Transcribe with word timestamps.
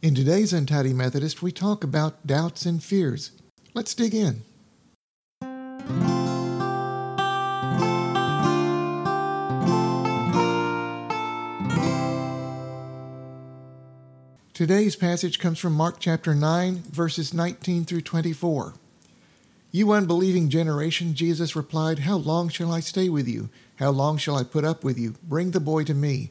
In 0.00 0.14
today's 0.14 0.52
Untidy 0.52 0.92
Methodist, 0.92 1.42
we 1.42 1.50
talk 1.50 1.82
about 1.82 2.24
doubts 2.24 2.64
and 2.64 2.80
fears. 2.80 3.32
Let's 3.74 3.94
dig 3.94 4.14
in. 4.14 4.42
Today's 14.54 14.94
passage 14.94 15.40
comes 15.40 15.58
from 15.58 15.72
Mark 15.72 15.96
chapter 15.98 16.32
9, 16.32 16.84
verses 16.92 17.34
19 17.34 17.84
through 17.84 18.02
24. 18.02 18.74
You 19.72 19.90
unbelieving 19.90 20.48
generation, 20.48 21.14
Jesus 21.14 21.56
replied, 21.56 22.00
How 22.00 22.16
long 22.16 22.50
shall 22.50 22.72
I 22.72 22.78
stay 22.78 23.08
with 23.08 23.26
you? 23.26 23.50
How 23.80 23.90
long 23.90 24.16
shall 24.16 24.36
I 24.36 24.44
put 24.44 24.64
up 24.64 24.84
with 24.84 24.96
you? 24.96 25.16
Bring 25.24 25.50
the 25.50 25.58
boy 25.58 25.82
to 25.82 25.94
me. 25.94 26.30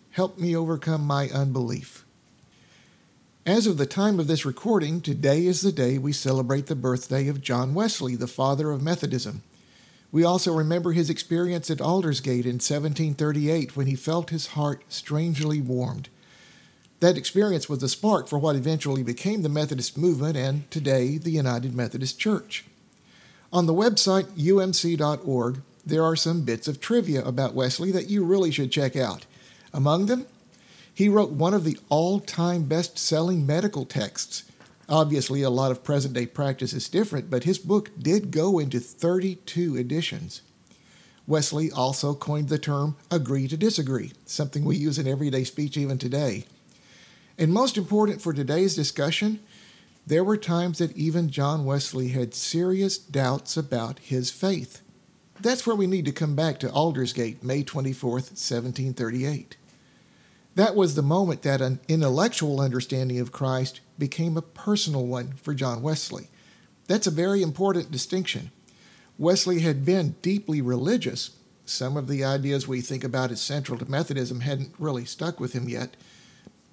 Help 0.11 0.37
me 0.37 0.53
overcome 0.53 1.05
my 1.05 1.29
unbelief. 1.29 2.03
As 3.45 3.65
of 3.65 3.77
the 3.77 3.85
time 3.85 4.19
of 4.19 4.27
this 4.27 4.45
recording, 4.45 4.99
today 4.99 5.45
is 5.45 5.61
the 5.61 5.71
day 5.71 5.97
we 5.97 6.11
celebrate 6.11 6.67
the 6.67 6.75
birthday 6.75 7.29
of 7.29 7.41
John 7.41 7.73
Wesley, 7.73 8.15
the 8.17 8.27
father 8.27 8.71
of 8.71 8.81
Methodism. 8.81 9.41
We 10.11 10.25
also 10.25 10.53
remember 10.53 10.91
his 10.91 11.09
experience 11.09 11.71
at 11.71 11.79
Aldersgate 11.79 12.45
in 12.45 12.59
1738 12.59 13.77
when 13.77 13.87
he 13.87 13.95
felt 13.95 14.31
his 14.31 14.47
heart 14.47 14.83
strangely 14.89 15.61
warmed. 15.61 16.09
That 16.99 17.17
experience 17.17 17.69
was 17.69 17.79
the 17.79 17.87
spark 17.87 18.27
for 18.27 18.37
what 18.37 18.57
eventually 18.57 19.03
became 19.03 19.43
the 19.43 19.49
Methodist 19.49 19.97
movement 19.97 20.35
and 20.35 20.69
today 20.69 21.17
the 21.17 21.31
United 21.31 21.73
Methodist 21.73 22.19
Church. 22.19 22.65
On 23.53 23.65
the 23.65 23.73
website 23.73 24.25
umc.org, 24.37 25.61
there 25.85 26.03
are 26.03 26.17
some 26.17 26.43
bits 26.43 26.67
of 26.67 26.81
trivia 26.81 27.23
about 27.23 27.55
Wesley 27.55 27.91
that 27.91 28.09
you 28.09 28.25
really 28.25 28.51
should 28.51 28.73
check 28.73 28.97
out. 28.97 29.25
Among 29.73 30.07
them, 30.07 30.25
he 30.93 31.09
wrote 31.09 31.31
one 31.31 31.53
of 31.53 31.63
the 31.63 31.77
all 31.89 32.19
time 32.19 32.63
best 32.63 32.97
selling 32.97 33.45
medical 33.45 33.85
texts. 33.85 34.43
Obviously, 34.89 35.41
a 35.41 35.49
lot 35.49 35.71
of 35.71 35.83
present 35.83 36.13
day 36.13 36.25
practice 36.25 36.73
is 36.73 36.89
different, 36.89 37.29
but 37.29 37.45
his 37.45 37.57
book 37.57 37.91
did 37.97 38.31
go 38.31 38.59
into 38.59 38.79
32 38.79 39.77
editions. 39.77 40.41
Wesley 41.27 41.71
also 41.71 42.13
coined 42.13 42.49
the 42.49 42.59
term 42.59 42.97
agree 43.09 43.47
to 43.47 43.55
disagree, 43.55 44.11
something 44.25 44.65
we 44.65 44.75
use 44.75 44.99
in 44.99 45.07
everyday 45.07 45.45
speech 45.45 45.77
even 45.77 45.97
today. 45.97 46.45
And 47.37 47.53
most 47.53 47.77
important 47.77 48.21
for 48.21 48.33
today's 48.33 48.75
discussion, 48.75 49.39
there 50.05 50.23
were 50.23 50.37
times 50.37 50.79
that 50.79 50.95
even 50.97 51.29
John 51.29 51.63
Wesley 51.63 52.09
had 52.09 52.33
serious 52.33 52.97
doubts 52.97 53.55
about 53.55 53.99
his 53.99 54.29
faith. 54.29 54.81
That's 55.39 55.65
where 55.65 55.75
we 55.75 55.87
need 55.87 56.05
to 56.05 56.11
come 56.11 56.35
back 56.35 56.59
to 56.59 56.69
Aldersgate, 56.69 57.43
May 57.43 57.63
24th, 57.63 58.31
1738. 58.35 59.55
That 60.55 60.75
was 60.75 60.95
the 60.95 61.01
moment 61.01 61.43
that 61.43 61.61
an 61.61 61.79
intellectual 61.87 62.59
understanding 62.59 63.19
of 63.19 63.31
Christ 63.31 63.79
became 63.97 64.35
a 64.35 64.41
personal 64.41 65.05
one 65.05 65.33
for 65.33 65.53
John 65.53 65.81
Wesley. 65.81 66.29
That's 66.87 67.07
a 67.07 67.11
very 67.11 67.41
important 67.41 67.89
distinction. 67.89 68.51
Wesley 69.17 69.59
had 69.59 69.85
been 69.85 70.15
deeply 70.21 70.61
religious. 70.61 71.31
Some 71.65 71.95
of 71.95 72.07
the 72.07 72.23
ideas 72.23 72.67
we 72.67 72.81
think 72.81 73.03
about 73.03 73.31
as 73.31 73.39
central 73.39 73.77
to 73.79 73.89
Methodism 73.89 74.41
hadn't 74.41 74.75
really 74.77 75.05
stuck 75.05 75.39
with 75.39 75.53
him 75.53 75.69
yet. 75.69 75.95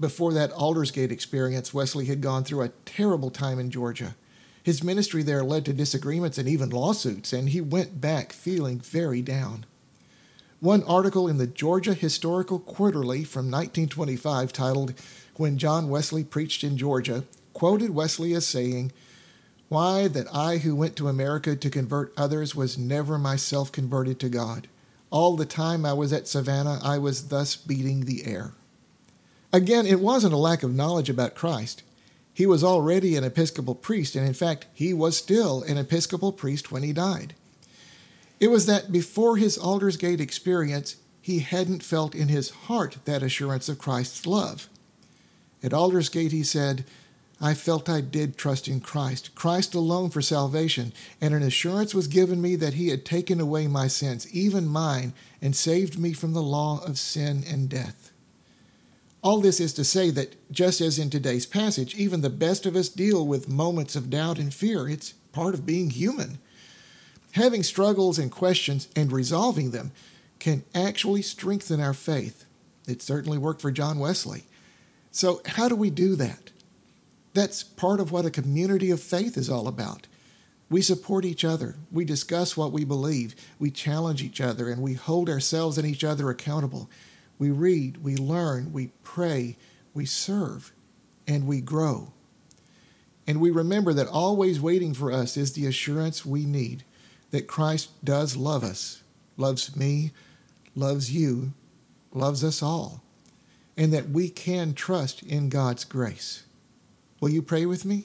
Before 0.01 0.33
that 0.33 0.53
Aldersgate 0.53 1.13
experience, 1.13 1.75
Wesley 1.75 2.07
had 2.07 2.21
gone 2.21 2.43
through 2.43 2.63
a 2.63 2.73
terrible 2.85 3.31
time 3.31 3.59
in 3.59 3.71
Georgia. 3.71 4.17
His 4.63 4.83
ministry 4.83 5.23
there 5.23 5.45
led 5.45 5.65
to 5.67 5.73
disagreements 5.73 6.37
and 6.37 6.49
even 6.49 6.71
lawsuits, 6.71 7.33
and 7.33 7.49
he 7.49 7.61
went 7.61 8.01
back 8.01 8.33
feeling 8.33 8.81
very 8.81 9.23
down. 9.23 9.67
One 10.61 10.83
article 10.83 11.29
in 11.29 11.39
the 11.39 11.47
Georgia 11.47 11.95
Historical 11.95 12.59
Quarterly 12.59 13.23
from 13.23 13.49
1925, 13.49 14.53
titled 14.53 14.95
When 15.37 15.57
John 15.57 15.89
Wesley 15.89 16.25
Preached 16.25 16.65
in 16.65 16.77
Georgia, 16.77 17.23
quoted 17.53 17.91
Wesley 17.91 18.35
as 18.35 18.45
saying, 18.45 18.91
Why, 19.69 20.09
that 20.09 20.27
I 20.35 20.57
who 20.57 20.75
went 20.75 20.97
to 20.97 21.07
America 21.07 21.55
to 21.55 21.71
convert 21.71 22.13
others 22.17 22.57
was 22.57 22.77
never 22.77 23.19
myself 23.19 23.71
converted 23.71 24.19
to 24.19 24.29
God. 24.29 24.67
All 25.11 25.37
the 25.37 25.47
time 25.47 25.87
I 25.87 25.93
was 25.93 26.13
at 26.13 26.27
Savannah, 26.27 26.81
I 26.83 26.99
was 26.99 27.29
thus 27.29 27.55
beating 27.55 28.05
the 28.07 28.27
air. 28.27 28.51
Again, 29.53 29.87
it 29.87 30.01
wasn't 30.01 30.35
a 30.35 30.39
lack 30.39 30.65
of 30.65 30.75
knowledge 30.75 31.09
about 31.09 31.37
Christ. 31.37 31.85
He 32.35 32.47
was 32.47 32.65
already 32.65 33.15
an 33.15 33.23
Episcopal 33.23 33.77
priest, 33.77 34.17
and 34.17 34.27
in 34.27 34.35
fact, 34.35 34.67
he 34.75 34.93
was 34.93 35.17
still 35.17 35.63
an 35.63 35.79
Episcopal 35.79 36.33
priest 36.33 36.73
when 36.73 36.83
he 36.83 36.93
died. 36.93 37.35
It 38.41 38.51
was 38.51 38.67
that 38.67 38.93
before 38.93 39.37
his 39.37 39.59
Aldersgate 39.59 40.21
experience, 40.21 40.97
he 41.21 41.41
hadn't 41.41 41.83
felt 41.83 42.15
in 42.15 42.29
his 42.29 42.51
heart 42.51 42.99
that 43.05 43.23
assurance 43.23 43.69
of 43.69 43.79
Christ's 43.79 44.27
love. 44.27 44.69
At 45.63 45.75
Aldersgate, 45.75 46.33
he 46.33 46.45
said, 46.45 46.85
I 47.41 47.55
felt 47.55 47.89
I 47.89 48.01
did 48.01 48.37
trust 48.37 48.67
in 48.67 48.81
Christ, 48.81 49.35
Christ 49.37 49.75
alone 49.75 50.11
for 50.11 50.21
salvation, 50.21 50.93
and 51.21 51.35
an 51.35 51.43
assurance 51.43 51.95
was 51.95 52.09
given 52.09 52.41
me 52.41 52.57
that 52.57 52.75
He 52.75 52.89
had 52.89 53.05
taken 53.05 53.41
away 53.41 53.69
my 53.69 53.87
sins, 53.87 54.27
even 54.35 54.67
mine, 54.67 55.13
and 55.41 55.55
saved 55.55 55.99
me 55.99 56.13
from 56.13 56.33
the 56.33 56.43
law 56.43 56.83
of 56.85 56.99
sin 56.99 57.45
and 57.49 57.69
death. 57.69 58.11
All 59.23 59.41
this 59.41 59.61
is 59.61 59.73
to 59.75 59.85
say 59.85 60.11
that, 60.11 60.35
just 60.51 60.81
as 60.81 60.99
in 60.99 61.11
today's 61.11 61.47
passage, 61.47 61.95
even 61.95 62.23
the 62.23 62.31
best 62.31 62.67
of 62.67 62.75
us 62.75 62.89
deal 62.89 63.25
with 63.25 63.49
moments 63.49 63.95
of 63.95 64.11
doubt 64.11 64.39
and 64.39 64.53
fear. 64.53 64.89
It's 64.89 65.13
part 65.33 65.55
of 65.55 65.67
being 65.67 65.91
human. 65.91 66.39
Having 67.39 67.63
struggles 67.63 68.19
and 68.19 68.33
questions 68.33 68.89
and 68.97 69.13
resolving 69.13 69.71
them 69.71 69.93
can 70.41 70.65
actually 70.75 71.23
strengthen 71.23 71.81
our 71.81 71.95
faith. 71.95 72.45
It 72.89 73.01
certainly 73.01 73.39
worked 73.39 73.63
for 73.63 73.71
John 73.71 74.01
Wesley. 74.01 74.43
So, 75.13 75.41
how 75.47 75.69
do 75.69 75.77
we 75.77 75.89
do 75.89 76.17
that? 76.17 76.51
That's 77.35 77.63
part 77.63 78.01
of 78.01 78.11
what 78.11 78.27
a 78.27 78.31
community 78.33 78.91
of 78.91 79.01
faith 79.01 79.37
is 79.37 79.49
all 79.49 79.69
about. 79.69 80.09
We 80.69 80.83
support 80.83 81.25
each 81.25 81.45
other. 81.45 81.77
We 81.93 82.05
discuss 82.05 82.57
what 82.57 82.73
we 82.73 82.85
believe. 82.85 83.37
We 83.61 83.71
challenge 83.71 84.21
each 84.21 84.41
other, 84.41 84.69
and 84.69 84.83
we 84.83 84.95
hold 84.95 85.31
ourselves 85.31 85.79
and 85.79 85.87
each 85.87 86.03
other 86.03 86.31
accountable. 86.31 86.91
We 87.39 87.53
read, 87.53 88.03
we 88.03 88.17
learn, 88.17 88.73
we 88.73 88.89
pray, 89.05 89.57
we 89.95 90.07
serve, 90.07 90.73
and 91.29 91.47
we 91.47 91.61
grow. 91.61 92.13
And 93.29 93.41
we 93.41 93.53
remember 93.53 93.93
that 93.93 94.09
always 94.09 94.61
waiting 94.61 94.93
for 94.93 95.13
us 95.13 95.37
is 95.37 95.53
the 95.53 95.67
assurance 95.67 96.27
we 96.27 96.45
need 96.45 96.83
that 97.31 97.47
Christ 97.47 97.91
does 98.05 98.37
love 98.37 98.65
us, 98.65 99.03
loves 99.37 99.77
me, 99.77 100.13
loves 100.75 101.13
you, 101.13 101.53
loves 102.13 102.43
us 102.43 102.63
all, 102.63 103.03
and 103.77 103.93
that 103.93 104.11
we 104.11 104.29
can 104.29 104.75
trust 104.75 105.23
in 105.23 105.49
God's 105.49 105.85
grace. 105.85 106.45
Will 107.21 107.31
you 107.31 107.43
pray 107.43 107.67
with 107.67 107.85
me? 107.85 108.05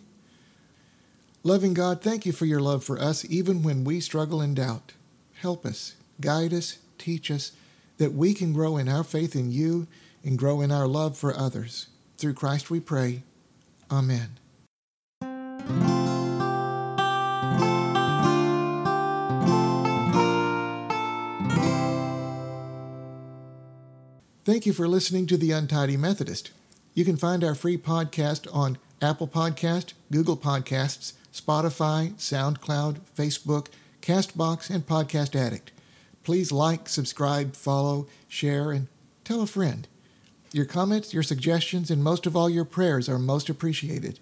Loving 1.44 1.74
God, 1.74 2.02
thank 2.02 2.26
you 2.26 2.32
for 2.32 2.46
your 2.46 2.62
love 2.62 2.84
for 2.84 3.00
us 3.00 3.26
even 3.30 3.64
when 3.64 3.84
we 3.84 4.00
struggle 4.00 4.42
and 4.42 4.56
doubt. 4.56 4.94
Help 5.36 5.66
us, 5.66 5.96
guide 6.22 6.54
us, 6.54 6.78
teach 6.98 7.30
us 7.30 7.52
that 7.98 8.14
we 8.14 8.34
can 8.34 8.54
grow 8.54 8.78
in 8.78 8.88
our 8.88 9.04
faith 9.04 9.36
in 9.36 9.52
you 9.52 9.88
and 10.24 10.40
grow 10.40 10.62
in 10.62 10.72
our 10.72 10.88
love 10.88 11.18
for 11.18 11.36
others. 11.36 11.88
Through 12.18 12.36
Christ 12.36 12.72
we 12.72 12.80
pray. 12.80 13.24
Amen. 13.92 14.40
Thank 24.46 24.66
you 24.66 24.74
for 24.74 24.90
listening 24.90 25.26
to 25.28 25.38
The 25.38 25.52
Untidy 25.52 25.96
Methodist. 25.96 26.52
You 26.94 27.06
can 27.06 27.16
find 27.16 27.46
our 27.46 27.56
free 27.56 27.78
podcast 27.78 28.54
on 28.54 28.78
Apple 29.02 29.26
Podcast, 29.26 29.94
Google 30.12 30.36
Podcasts, 30.36 31.14
Spotify, 31.32 32.14
SoundCloud, 32.16 32.98
Facebook, 33.18 33.68
Castbox, 34.02 34.70
and 34.70 34.86
Podcast 34.86 35.34
Addict. 35.34 35.72
Please 36.26 36.52
like, 36.52 36.90
subscribe, 36.90 37.56
follow, 37.56 38.06
share, 38.28 38.74
and 38.74 38.88
tell 39.24 39.42
a 39.42 39.48
friend. 39.48 39.88
Your 40.52 40.66
comments, 40.66 41.14
your 41.14 41.24
suggestions, 41.24 41.90
and 41.90 42.04
most 42.04 42.26
of 42.26 42.36
all, 42.36 42.50
your 42.50 42.66
prayers 42.66 43.08
are 43.08 43.18
most 43.18 43.48
appreciated. 43.48 44.20